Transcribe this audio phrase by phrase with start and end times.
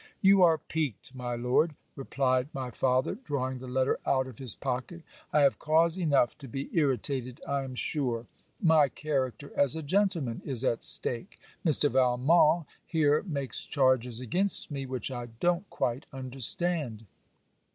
[0.19, 5.03] 'You are piqued, my Lord,' replied my father drawing the letter out of his pocket.
[5.31, 8.25] 'I have cause enough to be irritated, I am sure.
[8.59, 11.37] My character as a gentleman is at stake.
[11.63, 11.87] Mr.
[11.91, 17.05] Valmont here makes charges against me which I don't quite understand.'